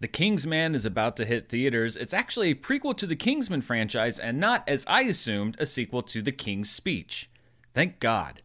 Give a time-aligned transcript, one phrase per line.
[0.00, 1.94] The King's Man is about to hit theaters.
[1.94, 6.02] It's actually a prequel to the Kingsman franchise and not, as I assumed, a sequel
[6.04, 7.28] to The King's Speech.
[7.74, 8.40] Thank God.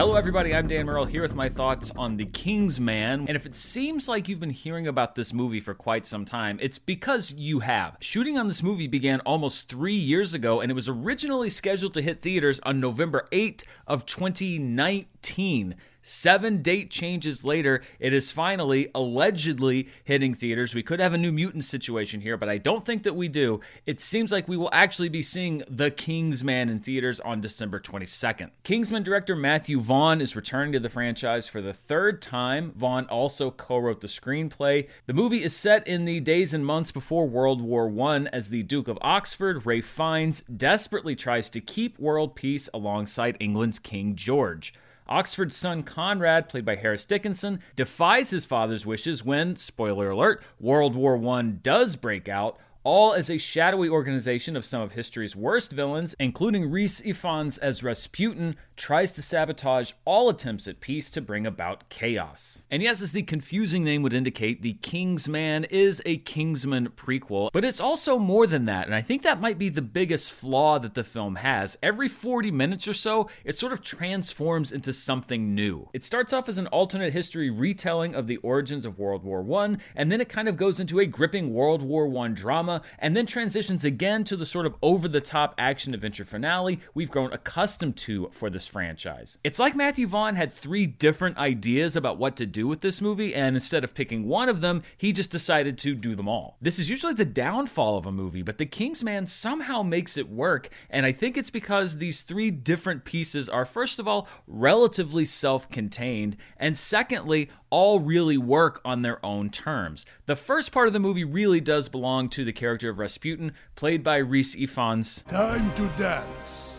[0.00, 0.54] Hello, everybody.
[0.54, 3.26] I'm Dan Murrell here with my thoughts on The King's Man.
[3.28, 6.58] And if it seems like you've been hearing about this movie for quite some time,
[6.62, 7.98] it's because you have.
[8.00, 12.00] Shooting on this movie began almost three years ago, and it was originally scheduled to
[12.00, 15.74] hit theaters on November 8th of 2019.
[16.02, 20.74] Seven date changes later, it is finally allegedly hitting theaters.
[20.74, 23.60] We could have a new mutant situation here, but I don't think that we do.
[23.86, 27.80] It seems like we will actually be seeing The King's Man in theaters on December
[27.80, 28.50] 22nd.
[28.64, 32.72] Kingsman director Matthew Vaughn is returning to the franchise for the third time.
[32.72, 34.88] Vaughn also co wrote the screenplay.
[35.06, 38.62] The movie is set in the days and months before World War I as the
[38.62, 44.72] Duke of Oxford, Ralph Fiennes, desperately tries to keep world peace alongside England's King George.
[45.10, 50.94] Oxford's son Conrad, played by Harris Dickinson, defies his father's wishes when, spoiler alert, World
[50.94, 55.72] War I does break out, all as a shadowy organization of some of history's worst
[55.72, 61.46] villains, including Rhys Ifans as Rasputin, tries to sabotage all attempts at peace to bring
[61.46, 62.62] about chaos.
[62.70, 67.50] And yes, as the confusing name would indicate, The King's Man is a Kingsman prequel,
[67.52, 70.78] but it's also more than that, and I think that might be the biggest flaw
[70.78, 71.76] that the film has.
[71.82, 75.90] Every 40 minutes or so, it sort of transforms into something new.
[75.92, 79.76] It starts off as an alternate history retelling of the origins of World War I,
[79.94, 83.26] and then it kind of goes into a gripping World War I drama, and then
[83.26, 87.98] transitions again to the sort of over the top action adventure finale we've grown accustomed
[87.98, 89.36] to for this franchise.
[89.42, 93.34] It's like Matthew Vaughn had three different ideas about what to do with this movie,
[93.34, 96.56] and instead of picking one of them, he just decided to do them all.
[96.60, 100.28] This is usually the downfall of a movie, but The King's Man somehow makes it
[100.28, 105.24] work, and I think it's because these three different pieces are, first of all, relatively
[105.24, 110.04] self contained, and secondly, all really work on their own terms.
[110.26, 114.02] The first part of the movie really does belong to the character of Rasputin, played
[114.02, 115.26] by Rhys Ifans.
[115.26, 116.70] Time to dance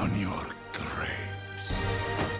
[0.00, 1.29] on your graves.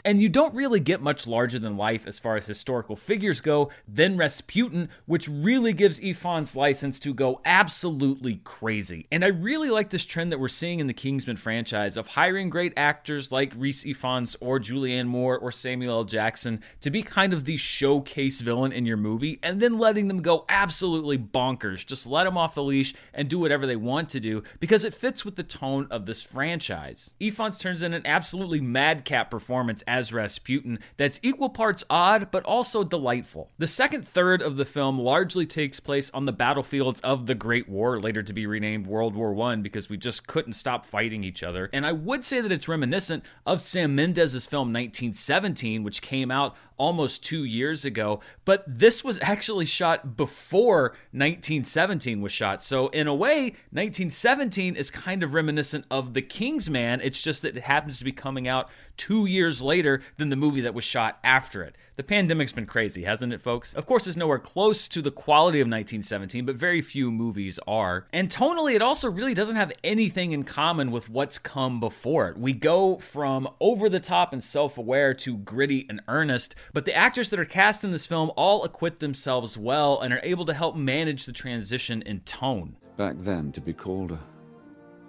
[0.04, 3.70] And you don't really get much larger than life as far as historical figures go
[3.86, 9.06] than Rasputin, which really gives Ifans license to go absolutely crazy.
[9.10, 12.50] And I really like this trend that we're seeing in the Kingsman franchise of hiring
[12.50, 16.04] great actors like Rhys Ifans or Julianne Moore or Samuel L.
[16.04, 20.22] Jackson to be kind of the showcase villain in your movie and then letting them
[20.22, 21.84] go absolutely bonkers.
[21.84, 24.94] Just let them off the leash and do whatever they want to do because it
[24.94, 27.10] fits with the tone of this franchise.
[27.20, 32.84] Ifans turns in an absolutely madcap performance as Rasputin that's equal parts odd but also
[32.84, 33.50] delightful.
[33.58, 37.68] The second third of the film largely takes place on the battlefields of the Great
[37.68, 41.42] War, later to be renamed World War I because we just couldn't stop fighting each
[41.42, 41.68] other.
[41.72, 46.54] And I would say that it's reminiscent of Sam Mendes' film 1917, which came out
[46.80, 52.62] almost two years ago, but this was actually shot before 1917 was shot.
[52.62, 57.02] So, in a way, 1917 is kind of reminiscent of The King's Man.
[57.02, 58.70] It's just that it happens to be coming out
[59.00, 61.74] two years later than the movie that was shot after it.
[61.96, 63.72] The pandemic's been crazy, hasn't it, folks?
[63.72, 68.06] Of course, it's nowhere close to the quality of 1917, but very few movies are.
[68.12, 72.36] And tonally, it also really doesn't have anything in common with what's come before it.
[72.36, 76.94] We go from over the top and self aware to gritty and earnest, but the
[76.94, 80.52] actors that are cast in this film all acquit themselves well and are able to
[80.52, 82.76] help manage the transition in tone.
[82.98, 84.20] Back then, to be called a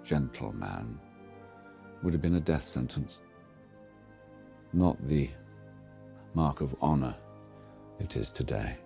[0.02, 0.98] gentleman
[2.02, 3.20] would have been a death sentence,
[4.72, 5.28] not the
[6.34, 7.14] mark of honor
[8.00, 8.76] it is today.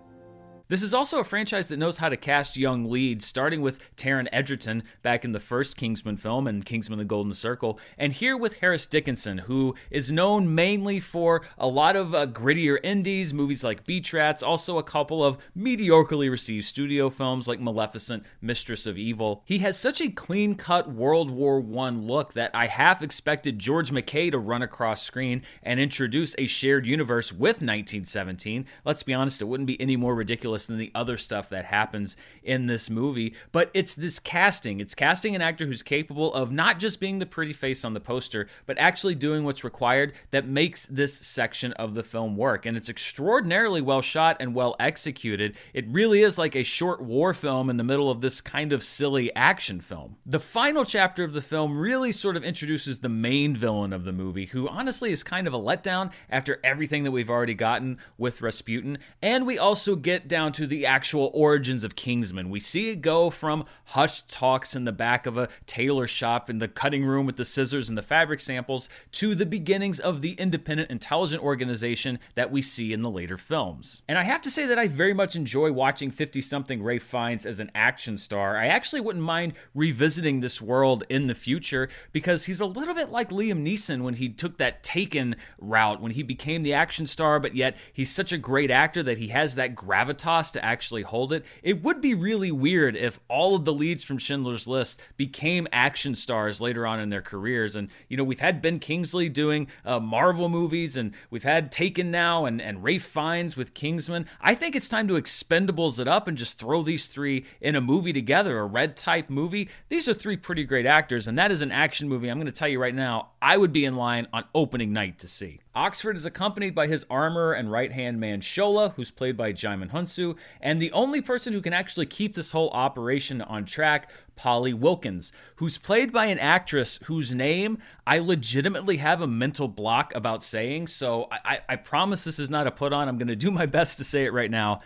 [0.69, 4.27] This is also a franchise that knows how to cast young leads, starting with Taron
[4.33, 8.57] Egerton back in the first Kingsman film and Kingsman the Golden Circle, and here with
[8.57, 13.85] Harris Dickinson, who is known mainly for a lot of uh, grittier indies, movies like
[13.85, 19.43] Beach Rats, also a couple of mediocrely received studio films like Maleficent, Mistress of Evil.
[19.45, 23.93] He has such a clean cut World War I look that I half expected George
[23.93, 28.65] MacKay to run across screen and introduce a shared universe with 1917.
[28.83, 32.17] Let's be honest, it wouldn't be any more ridiculous than the other stuff that happens
[32.43, 33.33] in this movie.
[33.51, 34.79] But it's this casting.
[34.79, 37.99] It's casting an actor who's capable of not just being the pretty face on the
[37.99, 42.65] poster, but actually doing what's required that makes this section of the film work.
[42.65, 45.55] And it's extraordinarily well shot and well executed.
[45.73, 48.83] It really is like a short war film in the middle of this kind of
[48.83, 50.17] silly action film.
[50.25, 54.11] The final chapter of the film really sort of introduces the main villain of the
[54.11, 58.41] movie, who honestly is kind of a letdown after everything that we've already gotten with
[58.41, 58.97] Rasputin.
[59.21, 62.49] And we also get down down to the actual origins of Kingsman.
[62.49, 66.59] We see it go from hushed talks in the back of a tailor shop in
[66.59, 70.33] the cutting room with the scissors and the fabric samples to the beginnings of the
[70.33, 74.01] independent intelligent organization that we see in the later films.
[74.07, 77.45] And I have to say that I very much enjoy watching 50 something Ralph Fiennes
[77.45, 78.57] as an action star.
[78.57, 83.09] I actually wouldn't mind revisiting this world in the future because he's a little bit
[83.09, 87.39] like Liam Neeson when he took that Taken route, when he became the action star,
[87.41, 91.33] but yet he's such a great actor that he has that gravitas to actually hold
[91.33, 91.45] it.
[91.63, 96.15] It would be really weird if all of the leads from Schindler's List became action
[96.15, 97.75] stars later on in their careers.
[97.75, 102.11] And, you know, we've had Ben Kingsley doing uh, Marvel movies, and we've had Taken
[102.11, 104.25] now, and, and Ralph Fiennes with Kingsman.
[104.41, 107.81] I think it's time to expendables it up and just throw these three in a
[107.81, 109.69] movie together, a red type movie.
[109.89, 112.29] These are three pretty great actors, and that is an action movie.
[112.29, 115.19] I'm going to tell you right now, I would be in line on opening night
[115.19, 115.59] to see.
[115.77, 119.91] Oxford is accompanied by his armorer and right hand man Shola, who's played by Djimon
[119.91, 124.73] Hounsou, and the only person who can actually keep this whole operation on track, Polly
[124.73, 127.77] Wilkins, who's played by an actress whose name
[128.07, 130.87] I legitimately have a mental block about saying.
[130.87, 133.07] So I, I, promise this is not a put on.
[133.07, 134.81] I'm going to do my best to say it right now.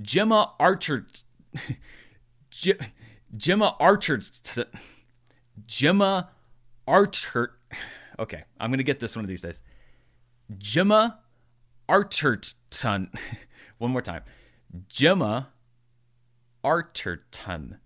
[0.00, 1.08] Gemma Archer.
[3.36, 4.20] Gemma Archer.
[5.66, 6.30] Gemma
[6.86, 7.52] Archer.
[8.18, 9.62] Okay, I'm going to get this one of these days.
[10.56, 11.20] Gemma
[11.88, 13.08] Arterton.
[13.78, 14.22] One more time.
[14.88, 15.48] Gemma
[16.64, 17.78] Arterton.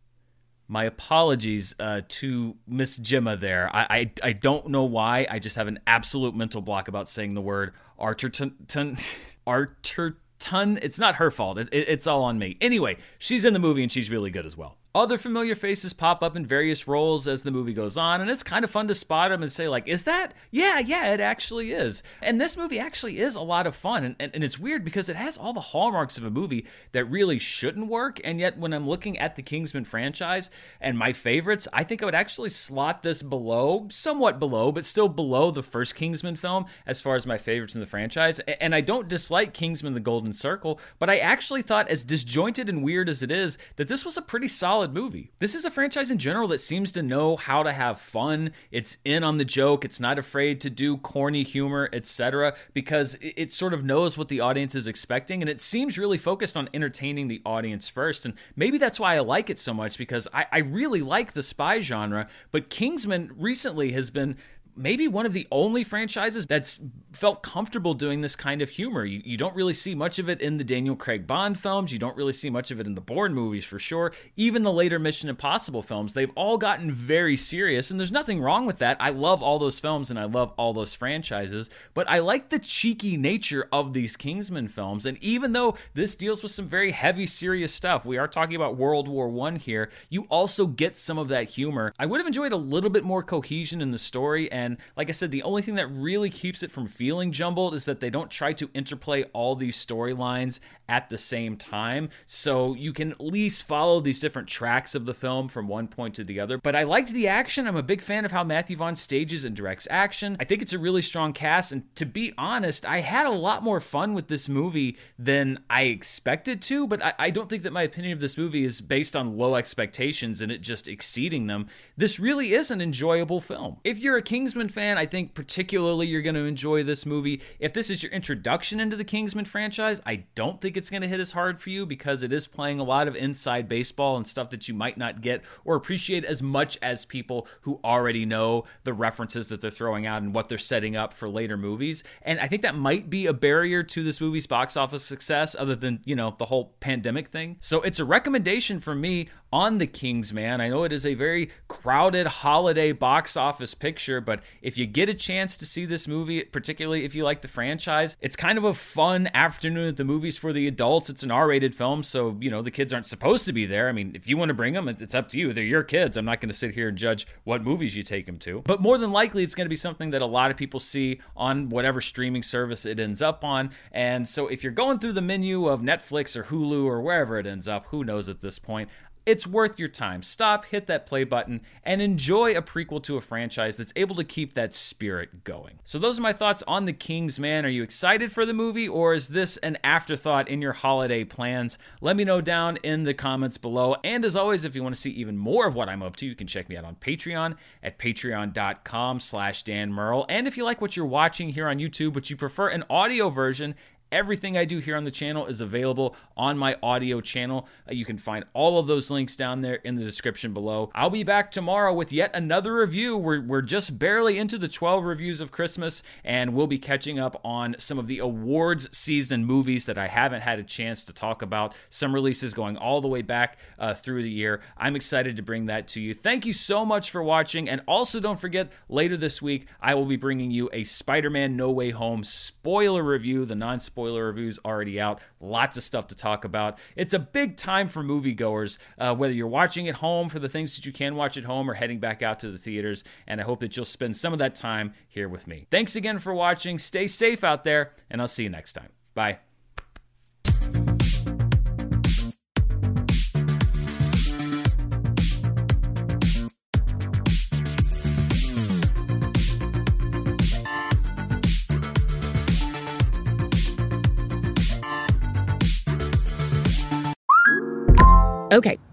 [0.69, 3.69] My apologies uh, to Miss Gemma there.
[3.75, 5.27] I, I, I don't know why.
[5.29, 8.53] I just have an absolute mental block about saying the word Arterton.
[9.47, 10.79] Arterton.
[10.83, 11.59] It's not her fault.
[11.59, 12.57] It, it, it's all on me.
[12.61, 14.79] Anyway, she's in the movie and she's really good as well.
[14.93, 18.43] Other familiar faces pop up in various roles as the movie goes on, and it's
[18.43, 20.35] kind of fun to spot them and say, like, is that?
[20.51, 22.03] Yeah, yeah, it actually is.
[22.21, 25.09] And this movie actually is a lot of fun, and, and, and, it's weird because
[25.09, 28.73] it has all the hallmarks of a movie that really shouldn't work, and yet when
[28.73, 30.51] I'm looking at the Kingsman franchise
[30.81, 35.09] and my favorites, I think I would actually slot this below, somewhat below, but still
[35.09, 38.41] below the first Kingsman film as far as my favorites in the franchise.
[38.41, 42.83] And I don't dislike Kingsman the Golden Circle, but I actually thought, as disjointed and
[42.83, 45.31] weird as it is, that this was a pretty solid solid movie.
[45.41, 48.53] This is a franchise in general that seems to know how to have fun.
[48.71, 49.85] It's in on the joke.
[49.85, 54.41] It's not afraid to do corny humor, etc., because it sort of knows what the
[54.41, 58.25] audience is expecting, and it seems really focused on entertaining the audience first.
[58.25, 61.43] And maybe that's why I like it so much because I, I really like the
[61.43, 62.27] spy genre.
[62.51, 64.39] But Kingsman recently has been
[64.77, 66.81] maybe one of the only franchises that's
[67.13, 69.05] felt comfortable doing this kind of humor.
[69.05, 71.93] You, you don't really see much of it in the Daniel Craig Bond films.
[71.93, 74.13] You don't really see much of it in the Bourne movies for sure.
[74.37, 78.67] Even the later Mission Impossible films, they've all gotten very serious, and there's nothing wrong
[78.67, 78.97] with that.
[79.01, 82.59] I love all those films and I love all those franchises, but I like the
[82.59, 85.05] cheeky nature of these Kingsman films.
[85.07, 88.77] And even though this deals with some very heavy, serious stuff, we are talking about
[88.77, 91.93] World War One here, you also get some of that humor.
[91.99, 95.13] I would have enjoyed a little bit more cohesion in the story and like I
[95.13, 98.31] said, the only thing that really keeps it from feeling jumbled is that they don't
[98.31, 102.11] try to interplay all these storylines at the same time.
[102.27, 106.17] So you can at least follow these different tracks of the film from one point
[106.17, 106.59] to the other.
[106.59, 107.69] But I liked the action.
[107.69, 110.37] I'm a big fan of how Matthew Vaughn stages and directs action.
[110.41, 111.71] I think it's a really strong cast.
[111.71, 115.83] And to be honest, I had a lot more fun with this movie than I
[115.83, 116.89] expected to.
[116.89, 119.55] But I, I don't think that my opinion of this movie is based on low
[119.55, 121.69] expectations and it just exceeding them.
[121.97, 123.77] This really is an enjoyable film.
[123.85, 127.41] If you're a Kingsman fan, I think particularly you're going to enjoy this movie.
[127.61, 131.09] If this is your introduction into the Kingsman franchise, I don't think it's going to
[131.09, 134.27] hit as hard for you because it is playing a lot of inside baseball and
[134.27, 138.65] stuff that you might not get or appreciate as much as people who already know
[138.85, 142.03] the references that they're throwing out and what they're setting up for later movies.
[142.23, 145.77] And I think that might be a barrier to this movie's box office success, other
[145.77, 147.59] than, you know, the whole pandemic thing.
[147.61, 150.61] So it's a recommendation from me on The King's Man.
[150.61, 155.09] I know it is a very crowded holiday box office picture, but if you get
[155.09, 158.65] a chance to see this movie, particularly if you like the franchise, it's kind of
[158.65, 161.11] a fun afternoon at the movies for the adults.
[161.11, 163.89] It's an R rated film, so, you know, the kids aren't supposed to be there.
[163.89, 165.53] I mean, if you want to bring them, it's up to you.
[165.53, 166.17] They're your kids.
[166.17, 168.63] I'm not going to sit here and judge what movies you take them to.
[168.65, 171.21] But more than likely, it's going to be something that a lot of people see
[171.37, 173.71] on whatever streaming service it ends up on.
[173.91, 177.47] And so if you're going through the menu of Netflix or Hulu or wherever it
[177.47, 178.89] ends up, who knows at this point,
[179.27, 180.23] it's worth your time.
[180.23, 184.25] Stop, hit that play button, and enjoy a prequel to a franchise that's able to
[184.25, 185.79] keep that spirit going.
[185.85, 187.65] So, those are my thoughts on The King's Man.
[187.65, 191.79] Are you excited for the movie, or is this an afterthought in your holiday plans?
[192.01, 193.97] Let me know down in the comments below.
[194.03, 196.27] And as always, if you want to see even more of what I'm up to,
[196.27, 200.27] you can check me out on Patreon at patreon.com slash Dan Murrell.
[200.29, 203.31] And if you like what you're watching here on YouTube, but you prefer an audio
[203.31, 203.75] version,
[204.13, 207.69] Everything I do here on the channel is available on my audio channel.
[207.89, 210.91] Uh, you can find all of those links down there in the description below.
[210.97, 213.17] I'll be back tomorrow with yet another review.
[213.17, 217.41] We're, we're just barely into the 12 reviews of Christmas, and we'll be catching up
[217.45, 221.41] on some of the awards season movies that I haven't had a chance to talk
[221.41, 221.73] about.
[221.89, 224.61] Some releases going all the way back uh, through the year.
[224.77, 226.15] I'm excited to bring that to you.
[226.15, 230.05] Thank you so much for watching, and also don't forget later this week, I will
[230.07, 233.45] be bringing you a Spider Man No Way Home spoiler review.
[233.45, 235.21] The non spoiler review reviews already out.
[235.41, 236.79] Lots of stuff to talk about.
[236.97, 240.77] It's a big time for moviegoers, uh, whether you're watching at home for the things
[240.77, 243.05] that you can watch at home or heading back out to the theaters.
[243.27, 245.67] And I hope that you'll spend some of that time here with me.
[245.71, 246.79] Thanks again for watching.
[246.79, 248.91] Stay safe out there, and I'll see you next time.
[249.15, 249.50] Bye.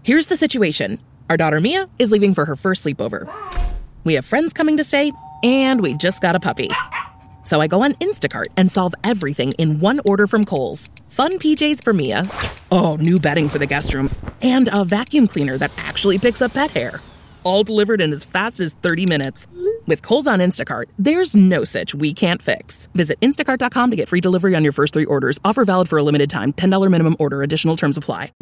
[0.08, 0.98] Here's the situation.
[1.28, 3.30] Our daughter Mia is leaving for her first sleepover.
[4.04, 5.12] We have friends coming to stay,
[5.42, 6.70] and we just got a puppy.
[7.44, 10.88] So I go on Instacart and solve everything in one order from Kohl's.
[11.08, 12.24] Fun PJs for Mia.
[12.72, 14.10] Oh, new bedding for the guest room.
[14.40, 17.00] And a vacuum cleaner that actually picks up pet hair.
[17.44, 19.46] All delivered in as fast as 30 minutes.
[19.88, 22.88] With Kohl's on Instacart, there's no such we can't fix.
[22.94, 25.40] Visit instacart.com to get free delivery on your first three orders.
[25.46, 26.52] Offer valid for a limited time.
[26.52, 27.42] $10 minimum order.
[27.42, 28.32] Additional terms apply.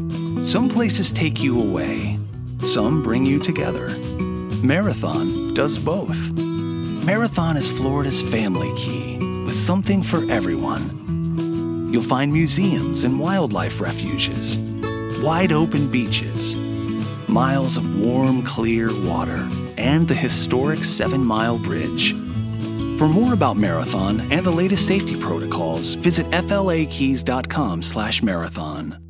[0.43, 2.19] Some places take you away,
[2.65, 3.87] some bring you together.
[4.61, 6.31] Marathon does both.
[6.31, 11.93] Marathon is Florida's family key with something for everyone.
[11.93, 14.57] You'll find museums and wildlife refuges,
[15.21, 16.57] wide open beaches,
[17.29, 22.13] miles of warm, clear water, and the historic Seven Mile Bridge.
[22.97, 29.06] For more about Marathon and the latest safety protocols, visit flakeys.com/marathon.